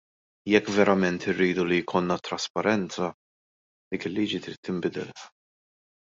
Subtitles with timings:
[0.51, 3.09] Jekk verament irridu li jkollna t-trasparenza,
[3.91, 5.09] dik il-liġi trid tinbidel.